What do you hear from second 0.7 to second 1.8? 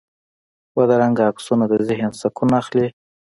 بدرنګه عکسونه د